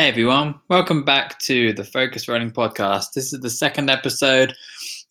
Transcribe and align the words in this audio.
Hey 0.00 0.08
everyone, 0.08 0.58
welcome 0.70 1.04
back 1.04 1.38
to 1.40 1.74
the 1.74 1.84
Focus 1.84 2.26
Running 2.26 2.50
Podcast. 2.50 3.12
This 3.14 3.34
is 3.34 3.40
the 3.40 3.50
second 3.50 3.90
episode 3.90 4.54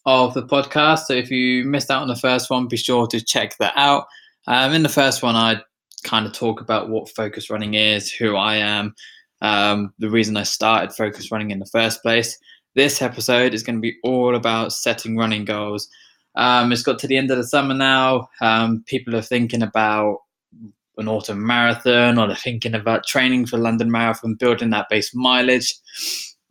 of 0.08 0.33
the 0.33 0.42
podcast. 0.42 1.01
So 1.01 1.13
if 1.13 1.29
you 1.29 1.63
missed 1.63 1.92
out 1.92 2.01
on 2.01 2.08
the 2.08 2.15
first 2.15 2.50
one, 2.50 2.67
be 2.67 2.75
sure 2.75 3.05
to 3.05 3.23
check 3.23 3.55
that 3.59 3.73
out. 3.75 4.07
Um, 4.47 4.73
in 4.73 4.81
the 4.81 4.89
first 4.89 5.21
one, 5.21 5.35
I 5.35 5.61
kind 6.03 6.25
of 6.25 6.33
talk 6.33 6.59
about 6.59 6.89
what 6.89 7.07
focus 7.07 7.51
running 7.51 7.75
is, 7.75 8.11
who 8.11 8.36
I 8.36 8.55
am, 8.55 8.95
um, 9.43 9.93
the 9.99 10.09
reason 10.09 10.36
I 10.36 10.41
started 10.41 10.91
focus 10.91 11.31
running 11.31 11.51
in 11.51 11.59
the 11.59 11.67
first 11.67 12.01
place. 12.01 12.35
This 12.73 12.99
episode 12.99 13.53
is 13.53 13.61
going 13.61 13.75
to 13.75 13.81
be 13.81 13.97
all 14.03 14.35
about 14.35 14.73
setting 14.73 15.15
running 15.15 15.45
goals. 15.45 15.87
Um, 16.35 16.71
it's 16.71 16.81
got 16.81 16.97
to 16.97 17.07
the 17.07 17.17
end 17.17 17.29
of 17.29 17.37
the 17.37 17.45
summer 17.45 17.75
now. 17.75 18.27
Um, 18.41 18.83
people 18.87 19.15
are 19.15 19.21
thinking 19.21 19.61
about 19.61 20.21
an 21.00 21.07
autumn 21.07 21.45
marathon 21.45 22.18
or 22.18 22.27
they're 22.27 22.36
thinking 22.36 22.75
about 22.75 23.05
training 23.05 23.45
for 23.45 23.57
London 23.57 23.91
Marathon, 23.91 24.36
building 24.36 24.70
that 24.71 24.89
base 24.89 25.14
mileage. 25.14 25.75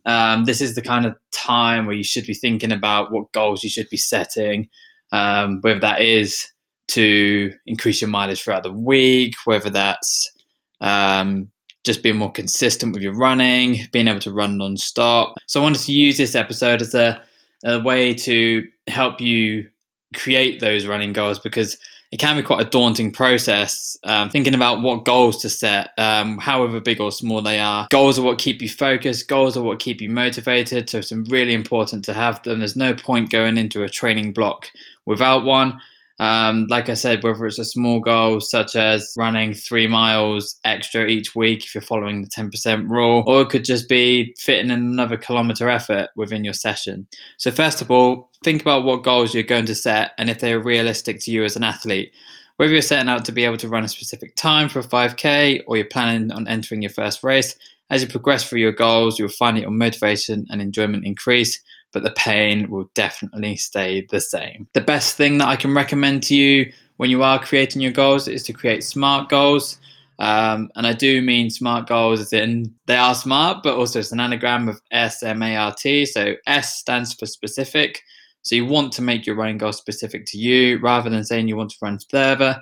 Um, 0.05 0.45
this 0.45 0.61
is 0.61 0.75
the 0.75 0.83
kind 0.83 1.07
of 1.07 1.15
time 1.33 1.87
where 1.87 1.95
you 1.95 2.05
should 2.05 2.27
be 2.27 2.35
thinking 2.35 2.73
about 2.73 3.13
what 3.13 3.33
goals 3.33 3.63
you 3.63 3.71
should 3.71 3.89
be 3.91 3.97
setting, 3.97 4.69
um, 5.13 5.61
whether 5.61 5.81
that 5.81 6.01
is 6.01 6.47
to 6.89 7.53
increase 7.67 8.01
your 8.01 8.09
mileage 8.09 8.43
throughout 8.43 8.63
the 8.63 8.73
week, 8.73 9.35
whether 9.45 9.71
that's 9.71 10.31
um, 10.81 11.51
just 11.85 12.03
being 12.03 12.17
more 12.17 12.33
consistent 12.33 12.93
with 12.93 13.03
your 13.03 13.15
running, 13.15 13.87
being 13.93 14.09
able 14.09 14.21
to 14.21 14.33
run 14.33 14.57
non-stop. 14.57 15.35
So 15.47 15.61
I 15.61 15.63
wanted 15.63 15.83
to 15.83 15.93
use 15.93 16.17
this 16.17 16.35
episode 16.35 16.81
as 16.81 16.95
a, 16.95 17.21
a 17.65 17.81
way 17.81 18.15
to 18.15 18.67
help 18.87 19.21
you 19.21 19.69
create 20.15 20.61
those 20.61 20.87
running 20.87 21.13
goals 21.13 21.39
because 21.39 21.77
it 22.11 22.19
can 22.19 22.37
be 22.37 22.43
quite 22.43 22.67
a 22.67 22.71
daunting 22.71 23.13
process 23.13 23.97
um, 24.05 24.31
thinking 24.31 24.55
about 24.55 24.81
what 24.81 25.05
goals 25.05 25.43
to 25.43 25.51
set 25.51 25.91
um, 25.99 26.39
however 26.39 26.81
big 26.81 27.01
or 27.01 27.13
small 27.13 27.43
they 27.43 27.61
are. 27.61 27.87
Goals 27.91 28.19
are 28.19 28.23
what 28.23 28.39
keep 28.39 28.63
you 28.63 28.69
focused. 28.69 29.29
Goals 29.29 29.57
are 29.57 29.63
what 29.63 29.79
keep 29.79 30.01
you 30.01 30.09
motivated. 30.09 30.89
So 30.89 30.99
it's 30.99 31.13
really 31.13 31.53
important 31.53 32.05
to 32.07 32.15
have 32.15 32.43
them. 32.43 32.61
There's 32.61 32.77
no 32.77 32.95
point 32.95 33.31
going 33.31 33.59
into 33.59 33.83
a 33.83 33.89
training 33.89 34.33
block 34.33 34.71
without 35.05 35.45
one 35.45 35.81
um, 36.21 36.67
like 36.69 36.89
I 36.89 36.95
said, 36.95 37.23
whether 37.23 37.47
it's 37.47 37.61
a 37.61 37.65
small 37.65 38.01
goal 38.01 38.41
such 38.41 38.75
as 38.75 39.15
running 39.17 39.55
three 39.55 39.87
miles 39.87 40.57
extra 40.65 41.07
each 41.07 41.37
week 41.37 41.65
if 41.65 41.75
you're 41.75 41.83
following 41.83 42.23
the 42.23 42.29
10% 42.29 42.91
rule, 42.91 43.23
or 43.27 43.43
it 43.43 43.51
could 43.51 43.65
just 43.65 43.89
be 43.89 44.35
fitting 44.37 44.71
in 44.71 44.81
another 44.81 45.17
kilometer 45.17 45.69
effort 45.69 46.11
within 46.17 46.45
your 46.45 46.55
session. 46.55 47.07
So, 47.37 47.53
first 47.53 47.81
of 47.81 47.91
all, 47.91 48.31
think 48.43 48.61
about 48.61 48.85
what 48.85 49.05
goals 49.05 49.33
you're 49.33 49.45
going 49.45 49.67
to 49.67 49.75
set 49.75 50.13
and 50.19 50.29
if 50.29 50.41
they're 50.41 50.61
realistic 50.61 51.21
to 51.21 51.31
you 51.31 51.45
as 51.45 51.55
an 51.55 51.65
athlete. 51.65 52.13
Whether 52.57 52.73
you're 52.73 52.83
setting 52.83 53.09
out 53.09 53.25
to 53.27 53.33
be 53.33 53.45
able 53.45 53.59
to 53.59 53.69
run 53.69 53.85
a 53.85 53.89
specific 53.89 54.35
time 54.35 54.69
for 54.69 54.81
a 54.81 54.85
5K 54.85 55.63
or 55.69 55.77
you're 55.77 55.87
planning 55.87 56.33
on 56.33 56.49
entering 56.49 56.83
your 56.83 56.91
first 56.91 57.23
race, 57.23 57.55
as 57.91 58.03
you 58.03 58.09
progress 58.09 58.49
through 58.49 58.61
your 58.61 58.73
goals, 58.73 59.19
you'll 59.19 59.29
find 59.29 59.57
that 59.57 59.63
your 59.63 59.71
motivation 59.71 60.47
and 60.51 60.61
enjoyment 60.61 61.07
increase 61.07 61.61
but 61.93 62.03
the 62.03 62.11
pain 62.13 62.71
will 62.71 62.91
definitely 62.95 63.57
stay 63.57 64.07
the 64.11 64.21
same. 64.21 64.69
The 64.75 64.81
best 64.81 65.17
thing 65.17 65.39
that 65.39 65.49
I 65.49 65.57
can 65.57 65.75
recommend 65.75 66.23
to 66.25 66.35
you 66.35 66.73
when 66.99 67.11
you 67.11 67.23
are 67.23 67.39
creating 67.39 67.81
your 67.83 67.93
goals 67.93 68.29
is 68.29 68.43
to 68.45 68.53
create 68.53 68.85
smart 68.85 69.29
goals. 69.29 69.79
Um, 70.19 70.69
and 70.75 70.87
I 70.87 70.95
do 70.95 71.23
mean 71.23 71.49
smart 71.49 71.87
goals 71.87 72.21
as 72.21 72.33
in 72.33 72.75
they 72.87 72.97
are 72.97 73.15
smart, 73.15 73.63
but 73.63 73.77
also 73.77 74.01
it's 74.01 74.11
an 74.13 74.21
anagram 74.21 74.69
of 74.69 74.81
S 74.91 75.23
M 75.23 75.43
A 75.43 75.57
R 75.57 75.75
T. 75.75 76.05
So 76.05 76.35
S 76.47 76.77
stands 76.77 77.15
for 77.15 77.27
specific. 77.27 78.03
So 78.43 78.57
you 78.57 78.67
want 78.67 78.93
to 78.95 79.03
make 79.03 79.27
your 79.27 79.37
running 79.37 79.59
goal 79.59 79.73
specific 79.73 80.27
to 80.27 80.39
you 80.39 80.79
rather 80.79 81.09
than 81.09 81.25
saying 81.25 81.49
you 81.49 81.57
want 81.57 81.71
to 81.71 81.77
run 81.81 81.99
further, 82.11 82.61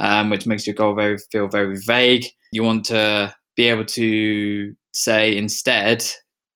um, 0.00 0.30
which 0.30 0.46
makes 0.46 0.66
your 0.66 0.74
goal 0.74 0.94
very 0.94 1.18
feel 1.30 1.46
very 1.46 1.78
vague. 1.78 2.26
You 2.52 2.64
want 2.64 2.84
to 2.86 3.34
be 3.54 3.68
able 3.68 3.84
to 3.84 4.74
say 4.92 5.36
instead 5.36 6.04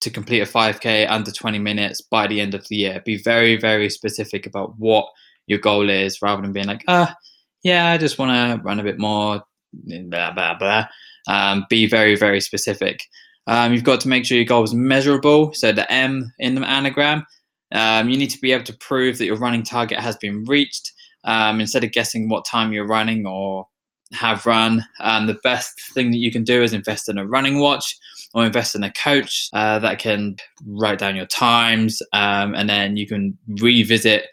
to 0.01 0.09
complete 0.09 0.41
a 0.41 0.45
5K 0.45 1.09
under 1.09 1.31
20 1.31 1.59
minutes 1.59 2.01
by 2.01 2.27
the 2.27 2.41
end 2.41 2.53
of 2.53 2.67
the 2.67 2.75
year. 2.75 3.01
Be 3.05 3.21
very, 3.21 3.55
very 3.55 3.89
specific 3.89 4.45
about 4.45 4.77
what 4.77 5.05
your 5.47 5.59
goal 5.59 5.89
is 5.89 6.21
rather 6.21 6.41
than 6.41 6.53
being 6.53 6.67
like, 6.67 6.83
ah, 6.87 7.15
yeah, 7.63 7.91
I 7.91 7.97
just 7.97 8.17
want 8.17 8.31
to 8.31 8.63
run 8.63 8.79
a 8.79 8.83
bit 8.83 8.99
more, 8.99 9.43
blah, 9.73 10.31
blah, 10.31 10.57
blah. 10.57 10.85
Um, 11.27 11.65
be 11.69 11.85
very, 11.85 12.15
very 12.15 12.41
specific. 12.41 13.03
Um, 13.47 13.73
you've 13.73 13.83
got 13.83 13.99
to 14.01 14.07
make 14.07 14.25
sure 14.25 14.37
your 14.37 14.45
goal 14.45 14.63
is 14.63 14.73
measurable. 14.73 15.53
So 15.53 15.71
the 15.71 15.91
M 15.91 16.31
in 16.39 16.55
the 16.55 16.67
anagram, 16.67 17.25
um, 17.71 18.09
you 18.09 18.17
need 18.17 18.29
to 18.31 18.41
be 18.41 18.51
able 18.51 18.65
to 18.65 18.77
prove 18.77 19.17
that 19.17 19.25
your 19.25 19.37
running 19.37 19.63
target 19.63 19.99
has 19.99 20.17
been 20.17 20.43
reached. 20.45 20.91
Um, 21.23 21.61
instead 21.61 21.83
of 21.83 21.91
guessing 21.91 22.29
what 22.29 22.45
time 22.45 22.73
you're 22.73 22.87
running 22.87 23.27
or 23.27 23.67
have 24.13 24.45
run, 24.45 24.85
And 24.99 25.27
the 25.27 25.39
best 25.43 25.79
thing 25.93 26.11
that 26.11 26.17
you 26.17 26.31
can 26.31 26.43
do 26.43 26.61
is 26.61 26.73
invest 26.73 27.09
in 27.09 27.17
a 27.17 27.25
running 27.25 27.59
watch 27.59 27.97
or 28.33 28.45
invest 28.45 28.75
in 28.75 28.83
a 28.83 28.91
coach 28.91 29.49
uh, 29.53 29.79
that 29.79 29.99
can 29.99 30.35
write 30.65 30.99
down 30.99 31.15
your 31.15 31.25
times 31.25 32.01
um, 32.13 32.55
and 32.55 32.69
then 32.69 32.97
you 32.97 33.07
can 33.07 33.37
revisit 33.61 34.27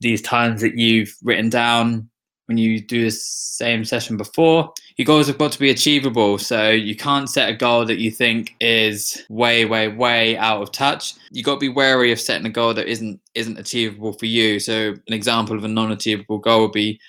these 0.00 0.22
times 0.22 0.60
that 0.60 0.76
you've 0.76 1.14
written 1.22 1.48
down 1.48 2.08
when 2.46 2.58
you 2.58 2.80
do 2.80 3.04
the 3.04 3.10
same 3.10 3.84
session 3.84 4.16
before. 4.16 4.72
Your 4.96 5.06
goals 5.06 5.26
have 5.26 5.38
got 5.38 5.52
to 5.52 5.58
be 5.58 5.70
achievable. 5.70 6.38
So 6.38 6.70
you 6.70 6.94
can't 6.94 7.28
set 7.28 7.48
a 7.48 7.54
goal 7.54 7.84
that 7.86 7.98
you 7.98 8.10
think 8.10 8.54
is 8.60 9.24
way, 9.28 9.64
way, 9.64 9.88
way 9.88 10.36
out 10.36 10.62
of 10.62 10.70
touch. 10.70 11.14
You 11.30 11.42
got 11.42 11.54
to 11.54 11.60
be 11.60 11.68
wary 11.68 12.12
of 12.12 12.20
setting 12.20 12.46
a 12.46 12.50
goal 12.50 12.74
that 12.74 12.86
isn't 12.86 13.20
isn't 13.34 13.58
achievable 13.58 14.12
for 14.12 14.26
you. 14.26 14.60
So 14.60 14.94
an 15.06 15.12
example 15.12 15.56
of 15.56 15.64
a 15.64 15.68
non-achievable 15.68 16.38
goal 16.38 16.62
would 16.62 16.72
be 16.72 17.00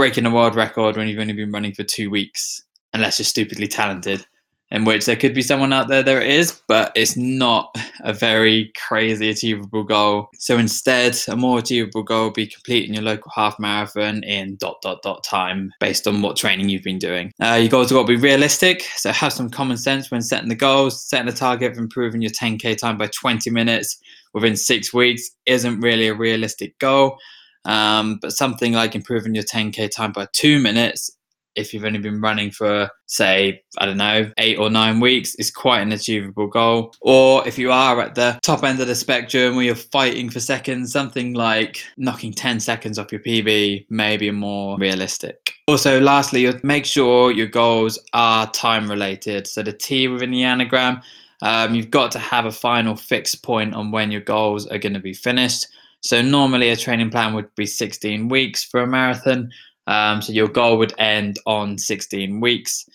breaking 0.00 0.24
a 0.24 0.30
world 0.30 0.54
record 0.54 0.96
when 0.96 1.06
you've 1.06 1.18
only 1.18 1.34
been 1.34 1.52
running 1.52 1.74
for 1.74 1.82
two 1.82 2.08
weeks, 2.08 2.62
unless 2.94 3.18
you're 3.18 3.26
stupidly 3.26 3.68
talented 3.68 4.24
in 4.70 4.86
which 4.86 5.04
there 5.04 5.14
could 5.14 5.34
be 5.34 5.42
someone 5.42 5.74
out 5.74 5.88
there 5.88 6.02
there 6.02 6.22
is 6.22 6.62
but 6.68 6.90
it's 6.94 7.18
not 7.18 7.76
a 8.00 8.10
very 8.10 8.72
crazy 8.78 9.28
achievable 9.28 9.84
goal. 9.84 10.30
So 10.38 10.56
instead 10.56 11.18
a 11.28 11.36
more 11.36 11.58
achievable 11.58 12.02
goal 12.02 12.26
would 12.26 12.34
be 12.34 12.46
completing 12.46 12.94
your 12.94 13.02
local 13.02 13.30
half 13.34 13.58
marathon 13.58 14.22
in 14.24 14.56
dot 14.56 14.80
dot 14.80 15.02
dot 15.02 15.22
time 15.22 15.70
based 15.80 16.06
on 16.06 16.22
what 16.22 16.38
training 16.38 16.70
you've 16.70 16.82
been 16.82 16.98
doing. 16.98 17.30
Uh, 17.38 17.58
your 17.60 17.68
goals 17.68 17.90
have 17.90 17.98
got 17.98 18.06
to 18.06 18.16
be 18.16 18.22
realistic 18.22 18.80
so 18.96 19.12
have 19.12 19.34
some 19.34 19.50
common 19.50 19.76
sense 19.76 20.10
when 20.10 20.22
setting 20.22 20.48
the 20.48 20.54
goals. 20.54 21.04
Setting 21.04 21.28
a 21.28 21.32
target 21.36 21.72
of 21.72 21.78
improving 21.78 22.22
your 22.22 22.30
10k 22.30 22.78
time 22.78 22.96
by 22.96 23.08
20 23.08 23.50
minutes 23.50 23.98
within 24.32 24.56
six 24.56 24.94
weeks 24.94 25.30
isn't 25.44 25.80
really 25.80 26.08
a 26.08 26.14
realistic 26.14 26.78
goal 26.78 27.18
um, 27.64 28.18
but 28.20 28.32
something 28.32 28.72
like 28.72 28.94
improving 28.94 29.34
your 29.34 29.44
10k 29.44 29.90
time 29.90 30.12
by 30.12 30.26
two 30.32 30.60
minutes 30.60 31.10
if 31.56 31.74
you've 31.74 31.84
only 31.84 31.98
been 31.98 32.20
running 32.20 32.50
for, 32.50 32.90
say, 33.06 33.62
I 33.78 33.86
don't 33.86 33.96
know, 33.96 34.30
eight 34.38 34.58
or 34.58 34.70
nine 34.70 35.00
weeks, 35.00 35.34
is 35.36 35.50
quite 35.50 35.80
an 35.80 35.92
achievable 35.92 36.46
goal. 36.46 36.94
Or 37.00 37.46
if 37.46 37.58
you 37.58 37.72
are 37.72 38.00
at 38.00 38.14
the 38.14 38.38
top 38.42 38.62
end 38.64 38.80
of 38.80 38.86
the 38.86 38.94
spectrum 38.94 39.56
where 39.56 39.64
you're 39.64 39.74
fighting 39.74 40.30
for 40.30 40.40
seconds, 40.40 40.92
something 40.92 41.34
like 41.34 41.84
knocking 41.96 42.32
10 42.32 42.60
seconds 42.60 42.98
off 42.98 43.12
your 43.12 43.20
PB 43.20 43.86
may 43.90 44.16
be 44.16 44.30
more 44.30 44.78
realistic. 44.78 45.54
Also, 45.66 46.00
lastly, 46.00 46.52
make 46.62 46.84
sure 46.84 47.32
your 47.32 47.48
goals 47.48 47.98
are 48.12 48.50
time 48.52 48.88
related. 48.88 49.46
So 49.46 49.62
the 49.62 49.72
T 49.72 50.08
within 50.08 50.30
the 50.30 50.44
anagram, 50.44 51.00
um, 51.42 51.74
you've 51.74 51.90
got 51.90 52.12
to 52.12 52.18
have 52.18 52.44
a 52.44 52.52
final 52.52 52.96
fixed 52.96 53.42
point 53.42 53.74
on 53.74 53.90
when 53.90 54.10
your 54.10 54.20
goals 54.20 54.66
are 54.66 54.78
going 54.78 54.94
to 54.94 55.00
be 55.00 55.14
finished. 55.14 55.66
So 56.00 56.22
normally 56.22 56.70
a 56.70 56.76
training 56.76 57.10
plan 57.10 57.34
would 57.34 57.54
be 57.54 57.66
16 57.66 58.28
weeks 58.28 58.64
for 58.64 58.80
a 58.80 58.86
marathon. 58.86 59.50
Um, 59.86 60.22
so 60.22 60.32
your 60.32 60.48
goal 60.48 60.78
would 60.78 60.94
end 60.98 61.38
on 61.46 61.78
16 61.78 62.40
weeks. 62.40 62.88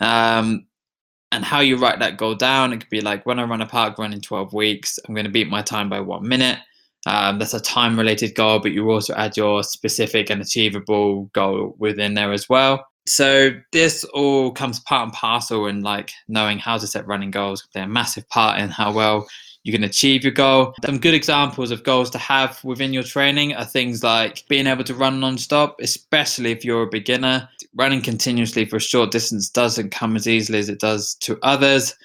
Um, 0.00 0.66
and 1.32 1.44
how 1.44 1.60
you 1.60 1.76
write 1.76 1.98
that 1.98 2.16
goal 2.16 2.34
down, 2.34 2.72
it 2.72 2.78
could 2.78 2.88
be 2.88 3.00
like 3.00 3.26
when 3.26 3.38
I 3.38 3.44
run 3.44 3.60
a 3.60 3.66
park 3.66 3.98
run 3.98 4.12
in 4.12 4.20
12 4.20 4.52
weeks, 4.52 4.98
I'm 5.06 5.14
going 5.14 5.26
to 5.26 5.30
beat 5.30 5.48
my 5.48 5.60
time 5.60 5.88
by 5.88 6.00
one 6.00 6.26
minute. 6.26 6.58
Um, 7.06 7.38
that's 7.38 7.54
a 7.54 7.60
time 7.60 7.98
related 7.98 8.34
goal, 8.34 8.58
but 8.58 8.72
you 8.72 8.90
also 8.90 9.14
add 9.14 9.36
your 9.36 9.62
specific 9.62 10.30
and 10.30 10.40
achievable 10.40 11.24
goal 11.32 11.74
within 11.78 12.14
there 12.14 12.32
as 12.32 12.48
well. 12.48 12.86
So 13.06 13.50
this 13.72 14.02
all 14.04 14.50
comes 14.50 14.80
part 14.80 15.04
and 15.04 15.12
parcel 15.12 15.66
in 15.66 15.82
like 15.82 16.10
knowing 16.26 16.58
how 16.58 16.78
to 16.78 16.86
set 16.86 17.06
running 17.06 17.30
goals. 17.30 17.66
They're 17.72 17.84
a 17.84 17.88
massive 17.88 18.28
part 18.28 18.58
in 18.58 18.68
how 18.68 18.92
well 18.92 19.28
you 19.66 19.72
can 19.72 19.82
achieve 19.82 20.22
your 20.22 20.32
goal. 20.32 20.74
Some 20.84 20.98
good 20.98 21.12
examples 21.12 21.72
of 21.72 21.82
goals 21.82 22.08
to 22.10 22.18
have 22.18 22.62
within 22.62 22.92
your 22.92 23.02
training 23.02 23.52
are 23.56 23.64
things 23.64 24.00
like 24.00 24.44
being 24.48 24.68
able 24.68 24.84
to 24.84 24.94
run 24.94 25.18
non-stop, 25.18 25.80
especially 25.80 26.52
if 26.52 26.64
you're 26.64 26.84
a 26.84 26.88
beginner. 26.88 27.48
Running 27.74 28.00
continuously 28.00 28.64
for 28.64 28.76
a 28.76 28.80
short 28.80 29.10
distance 29.10 29.50
doesn't 29.50 29.90
come 29.90 30.14
as 30.14 30.28
easily 30.28 30.60
as 30.60 30.68
it 30.68 30.78
does 30.78 31.16
to 31.16 31.36
others. 31.42 31.96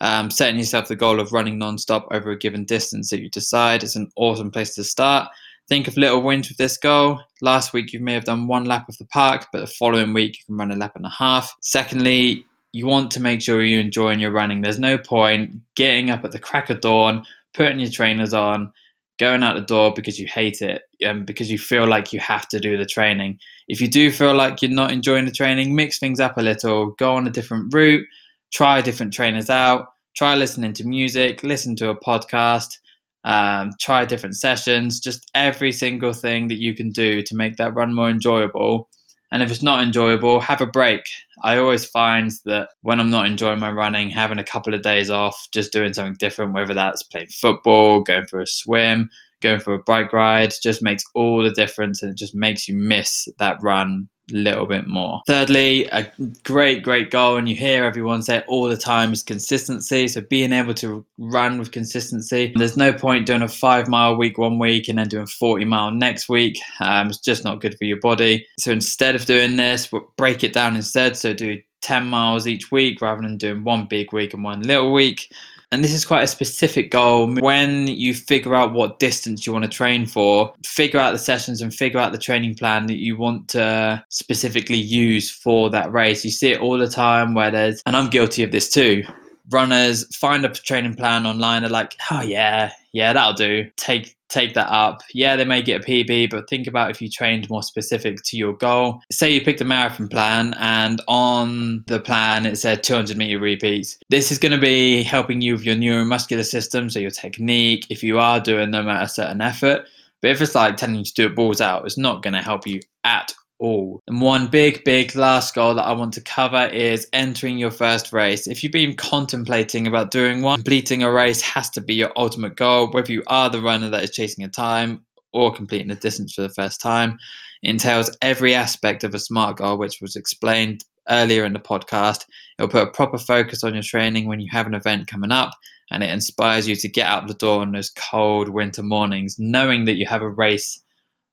Um, 0.00 0.30
setting 0.30 0.58
yourself 0.58 0.88
the 0.88 0.96
goal 0.96 1.20
of 1.20 1.30
running 1.30 1.58
non-stop 1.58 2.08
over 2.10 2.30
a 2.30 2.38
given 2.38 2.64
distance 2.64 3.10
that 3.10 3.20
you 3.20 3.28
decide 3.28 3.82
is 3.82 3.96
an 3.96 4.10
awesome 4.16 4.50
place 4.50 4.74
to 4.76 4.82
start. 4.82 5.28
Think 5.68 5.86
of 5.86 5.98
little 5.98 6.22
wins 6.22 6.48
with 6.48 6.56
this 6.56 6.78
goal. 6.78 7.20
Last 7.42 7.74
week 7.74 7.92
you 7.92 8.00
may 8.00 8.14
have 8.14 8.24
done 8.24 8.46
one 8.46 8.64
lap 8.64 8.88
of 8.88 8.96
the 8.96 9.04
park, 9.04 9.48
but 9.52 9.60
the 9.60 9.66
following 9.66 10.14
week 10.14 10.38
you 10.38 10.44
can 10.46 10.56
run 10.56 10.70
a 10.70 10.76
lap 10.76 10.96
and 10.96 11.04
a 11.04 11.10
half. 11.10 11.54
Secondly, 11.60 12.46
you 12.74 12.86
want 12.86 13.08
to 13.12 13.20
make 13.20 13.40
sure 13.40 13.62
you're 13.62 13.80
enjoying 13.80 14.18
your 14.18 14.32
running. 14.32 14.60
There's 14.60 14.80
no 14.80 14.98
point 14.98 15.60
getting 15.76 16.10
up 16.10 16.24
at 16.24 16.32
the 16.32 16.40
crack 16.40 16.70
of 16.70 16.80
dawn, 16.80 17.24
putting 17.54 17.78
your 17.78 17.88
trainers 17.88 18.34
on, 18.34 18.72
going 19.20 19.44
out 19.44 19.54
the 19.54 19.62
door 19.62 19.92
because 19.94 20.18
you 20.18 20.26
hate 20.26 20.60
it 20.60 20.82
and 21.00 21.24
because 21.24 21.48
you 21.52 21.56
feel 21.56 21.86
like 21.86 22.12
you 22.12 22.18
have 22.18 22.48
to 22.48 22.58
do 22.58 22.76
the 22.76 22.84
training. 22.84 23.38
If 23.68 23.80
you 23.80 23.86
do 23.86 24.10
feel 24.10 24.34
like 24.34 24.60
you're 24.60 24.72
not 24.72 24.90
enjoying 24.90 25.24
the 25.24 25.30
training, 25.30 25.72
mix 25.72 26.00
things 26.00 26.18
up 26.18 26.36
a 26.36 26.42
little, 26.42 26.90
go 26.98 27.14
on 27.14 27.28
a 27.28 27.30
different 27.30 27.72
route, 27.72 28.04
try 28.52 28.80
different 28.80 29.12
trainers 29.12 29.50
out, 29.50 29.86
try 30.16 30.34
listening 30.34 30.72
to 30.72 30.84
music, 30.84 31.44
listen 31.44 31.76
to 31.76 31.90
a 31.90 32.00
podcast, 32.00 32.78
um, 33.22 33.70
try 33.80 34.04
different 34.04 34.34
sessions, 34.34 34.98
just 34.98 35.30
every 35.36 35.70
single 35.70 36.12
thing 36.12 36.48
that 36.48 36.58
you 36.58 36.74
can 36.74 36.90
do 36.90 37.22
to 37.22 37.36
make 37.36 37.56
that 37.56 37.74
run 37.74 37.94
more 37.94 38.10
enjoyable. 38.10 38.88
And 39.34 39.42
if 39.42 39.50
it's 39.50 39.64
not 39.64 39.82
enjoyable, 39.82 40.38
have 40.38 40.60
a 40.60 40.66
break. 40.66 41.02
I 41.42 41.58
always 41.58 41.84
find 41.84 42.30
that 42.44 42.68
when 42.82 43.00
I'm 43.00 43.10
not 43.10 43.26
enjoying 43.26 43.58
my 43.58 43.72
running, 43.72 44.08
having 44.08 44.38
a 44.38 44.44
couple 44.44 44.74
of 44.74 44.82
days 44.82 45.10
off, 45.10 45.48
just 45.52 45.72
doing 45.72 45.92
something 45.92 46.14
different, 46.20 46.54
whether 46.54 46.72
that's 46.72 47.02
playing 47.02 47.26
football, 47.26 48.00
going 48.00 48.26
for 48.26 48.40
a 48.40 48.46
swim, 48.46 49.10
going 49.42 49.58
for 49.58 49.74
a 49.74 49.82
bike 49.82 50.12
ride, 50.12 50.54
just 50.62 50.84
makes 50.84 51.02
all 51.16 51.42
the 51.42 51.50
difference 51.50 52.00
and 52.00 52.12
it 52.12 52.16
just 52.16 52.32
makes 52.32 52.68
you 52.68 52.76
miss 52.76 53.26
that 53.40 53.60
run 53.60 54.08
little 54.30 54.66
bit 54.66 54.86
more. 54.86 55.22
Thirdly, 55.26 55.86
a 55.86 56.10
great, 56.44 56.82
great 56.82 57.10
goal, 57.10 57.36
and 57.36 57.48
you 57.48 57.54
hear 57.54 57.84
everyone 57.84 58.22
say 58.22 58.42
all 58.46 58.68
the 58.68 58.76
time, 58.76 59.12
is 59.12 59.22
consistency. 59.22 60.08
So 60.08 60.20
being 60.22 60.52
able 60.52 60.74
to 60.74 61.04
run 61.18 61.58
with 61.58 61.72
consistency. 61.72 62.52
There's 62.56 62.76
no 62.76 62.92
point 62.92 63.26
doing 63.26 63.42
a 63.42 63.48
five 63.48 63.88
mile 63.88 64.16
week 64.16 64.38
one 64.38 64.58
week 64.58 64.88
and 64.88 64.98
then 64.98 65.08
doing 65.08 65.26
40 65.26 65.64
mile 65.64 65.90
next 65.90 66.28
week. 66.28 66.58
Um, 66.80 67.08
it's 67.08 67.18
just 67.18 67.44
not 67.44 67.60
good 67.60 67.76
for 67.78 67.84
your 67.84 68.00
body. 68.00 68.46
So 68.58 68.72
instead 68.72 69.14
of 69.14 69.26
doing 69.26 69.56
this, 69.56 69.90
break 70.16 70.44
it 70.44 70.52
down 70.52 70.76
instead. 70.76 71.16
So 71.16 71.34
do 71.34 71.60
10 71.82 72.06
miles 72.06 72.46
each 72.46 72.72
week 72.72 73.00
rather 73.02 73.22
than 73.22 73.36
doing 73.36 73.62
one 73.62 73.86
big 73.86 74.12
week 74.12 74.32
and 74.32 74.42
one 74.42 74.62
little 74.62 74.92
week 74.92 75.30
and 75.74 75.82
this 75.82 75.92
is 75.92 76.04
quite 76.04 76.22
a 76.22 76.28
specific 76.28 76.92
goal. 76.92 77.34
When 77.34 77.88
you 77.88 78.14
figure 78.14 78.54
out 78.54 78.72
what 78.72 79.00
distance 79.00 79.44
you 79.44 79.52
want 79.52 79.64
to 79.64 79.70
train 79.70 80.06
for, 80.06 80.54
figure 80.64 81.00
out 81.00 81.10
the 81.10 81.18
sessions 81.18 81.60
and 81.60 81.74
figure 81.74 81.98
out 81.98 82.12
the 82.12 82.18
training 82.18 82.54
plan 82.54 82.86
that 82.86 82.98
you 82.98 83.16
want 83.16 83.48
to 83.48 84.02
specifically 84.08 84.76
use 84.76 85.28
for 85.28 85.68
that 85.70 85.92
race. 85.92 86.24
You 86.24 86.30
see 86.30 86.52
it 86.52 86.60
all 86.60 86.78
the 86.78 86.88
time 86.88 87.34
where 87.34 87.50
there's, 87.50 87.82
and 87.86 87.96
I'm 87.96 88.08
guilty 88.08 88.44
of 88.44 88.52
this 88.52 88.70
too. 88.70 89.02
Runners 89.50 90.16
find 90.16 90.44
a 90.44 90.48
training 90.48 90.94
plan 90.94 91.26
online, 91.26 91.62
they're 91.62 91.70
like, 91.70 91.96
oh 92.10 92.22
yeah, 92.22 92.72
yeah, 92.92 93.12
that'll 93.12 93.34
do. 93.34 93.68
Take 93.76 94.16
take 94.34 94.54
that 94.54 94.70
up. 94.70 95.02
Yeah, 95.12 95.36
they 95.36 95.44
may 95.44 95.62
get 95.62 95.82
a 95.82 95.84
PB, 95.84 96.30
but 96.30 96.48
think 96.50 96.66
about 96.66 96.90
if 96.90 97.00
you 97.00 97.08
trained 97.08 97.48
more 97.48 97.62
specific 97.62 98.22
to 98.24 98.36
your 98.36 98.52
goal. 98.52 99.00
Say 99.10 99.32
you 99.32 99.40
picked 99.40 99.60
a 99.60 99.64
marathon 99.64 100.08
plan 100.08 100.54
and 100.58 101.00
on 101.08 101.84
the 101.86 102.00
plan 102.00 102.44
it 102.44 102.56
said 102.56 102.82
200 102.82 103.16
meter 103.16 103.38
repeats. 103.38 103.98
This 104.10 104.32
is 104.32 104.38
going 104.38 104.52
to 104.52 104.58
be 104.58 105.02
helping 105.02 105.40
you 105.40 105.54
with 105.54 105.64
your 105.64 105.76
neuromuscular 105.76 106.44
system, 106.44 106.90
so 106.90 106.98
your 106.98 107.10
technique, 107.10 107.86
if 107.90 108.02
you 108.02 108.18
are 108.18 108.40
doing 108.40 108.72
them 108.72 108.88
at 108.88 109.04
a 109.04 109.08
certain 109.08 109.40
effort. 109.40 109.86
But 110.20 110.30
if 110.30 110.40
it's 110.40 110.54
like 110.54 110.76
telling 110.76 110.96
you 110.96 111.04
to 111.04 111.14
do 111.14 111.26
it 111.26 111.36
balls 111.36 111.60
out, 111.60 111.84
it's 111.84 111.98
not 111.98 112.22
going 112.22 112.34
to 112.34 112.42
help 112.42 112.66
you 112.66 112.80
at 113.04 113.34
all. 113.64 114.02
And 114.06 114.20
one 114.20 114.48
big, 114.48 114.84
big 114.84 115.16
last 115.16 115.54
goal 115.54 115.74
that 115.74 115.86
I 115.86 115.92
want 115.92 116.12
to 116.14 116.20
cover 116.20 116.66
is 116.66 117.08
entering 117.14 117.56
your 117.56 117.70
first 117.70 118.12
race. 118.12 118.46
If 118.46 118.62
you've 118.62 118.72
been 118.72 118.94
contemplating 118.94 119.86
about 119.86 120.10
doing 120.10 120.42
one, 120.42 120.58
completing 120.58 121.02
a 121.02 121.10
race 121.10 121.40
has 121.40 121.70
to 121.70 121.80
be 121.80 121.94
your 121.94 122.12
ultimate 122.14 122.56
goal, 122.56 122.90
whether 122.90 123.10
you 123.10 123.22
are 123.26 123.48
the 123.48 123.62
runner 123.62 123.88
that 123.88 124.04
is 124.04 124.10
chasing 124.10 124.44
a 124.44 124.48
time 124.48 125.02
or 125.32 125.52
completing 125.52 125.90
a 125.90 125.94
distance 125.94 126.34
for 126.34 126.42
the 126.42 126.50
first 126.50 126.80
time. 126.80 127.18
It 127.62 127.70
entails 127.70 128.14
every 128.20 128.54
aspect 128.54 129.02
of 129.02 129.14
a 129.14 129.18
SMART 129.18 129.56
goal, 129.56 129.78
which 129.78 130.00
was 130.02 130.14
explained 130.14 130.84
earlier 131.08 131.46
in 131.46 131.54
the 131.54 131.58
podcast. 131.58 132.26
It'll 132.58 132.68
put 132.68 132.86
a 132.86 132.90
proper 132.90 133.18
focus 133.18 133.64
on 133.64 133.72
your 133.72 133.82
training 133.82 134.26
when 134.28 134.40
you 134.40 134.48
have 134.52 134.66
an 134.66 134.74
event 134.74 135.06
coming 135.06 135.32
up, 135.32 135.52
and 135.90 136.02
it 136.02 136.10
inspires 136.10 136.68
you 136.68 136.76
to 136.76 136.88
get 136.88 137.06
out 137.06 137.26
the 137.28 137.34
door 137.34 137.62
on 137.62 137.72
those 137.72 137.90
cold 137.90 138.50
winter 138.50 138.82
mornings, 138.82 139.36
knowing 139.38 139.86
that 139.86 139.96
you 139.96 140.06
have 140.06 140.22
a 140.22 140.28
race 140.28 140.80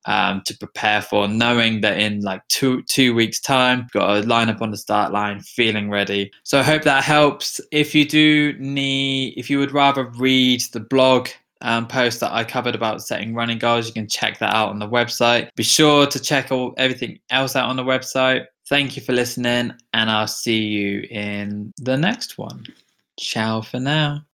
um, 0.06 0.42
to 0.46 0.58
prepare 0.58 1.02
for, 1.02 1.28
knowing 1.28 1.82
that 1.82 2.00
in 2.00 2.22
like 2.22 2.42
two 2.48 2.82
two 2.84 3.14
weeks' 3.14 3.40
time, 3.40 3.88
got 3.94 4.18
a 4.18 4.28
line 4.28 4.50
up 4.50 4.62
on 4.62 4.72
the 4.72 4.78
start 4.78 5.12
line, 5.12 5.40
feeling 5.42 5.90
ready. 5.90 6.32
So 6.44 6.60
I 6.60 6.64
hope 6.64 6.84
that 6.84 7.04
helps. 7.04 7.62
If 7.72 7.94
you 7.94 8.06
do 8.06 8.54
need, 8.60 9.34
if 9.38 9.50
you 9.50 9.60
would 9.60 9.72
rather 9.72 10.06
read 10.18 10.62
the 10.74 10.80
blog 10.80 11.30
um, 11.62 11.88
post 11.88 12.20
that 12.22 12.34
I 12.34 12.44
covered 12.44 12.76
about 12.76 13.04
setting 13.04 13.36
running 13.36 13.60
goals, 13.60 13.88
you 13.88 13.94
can 13.94 14.08
check 14.08 14.40
that 14.40 14.54
out 14.54 14.70
on 14.70 14.80
the 14.80 14.90
website. 14.90 15.50
Be 15.56 15.64
sure 15.64 16.08
to 16.08 16.20
check 16.20 16.52
all 16.52 16.74
everything 16.78 17.20
else 17.30 17.56
out 17.56 17.70
on 17.70 17.76
the 17.76 17.84
website. 17.84 18.46
Thank 18.68 18.96
you 18.96 19.02
for 19.02 19.14
listening, 19.14 19.74
and 19.94 20.10
I'll 20.10 20.28
see 20.28 20.64
you 20.64 21.08
in 21.12 21.74
the 21.78 21.98
next 21.98 22.38
one. 22.38 22.64
Ciao 23.20 23.62
for 23.62 23.80
now. 23.80 24.24